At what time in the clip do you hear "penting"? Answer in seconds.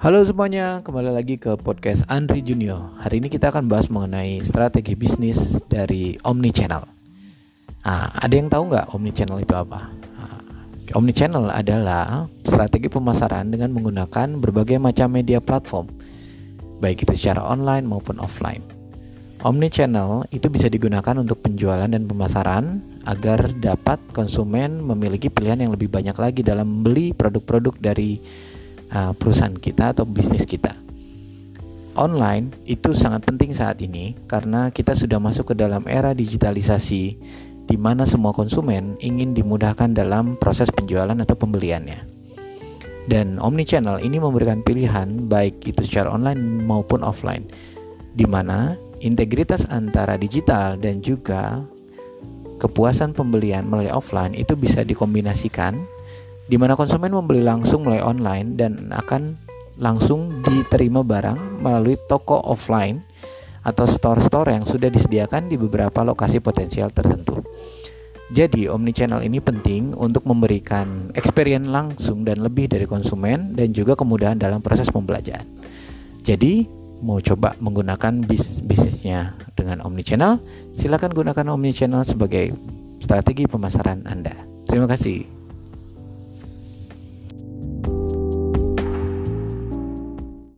33.26-33.50, 69.42-69.90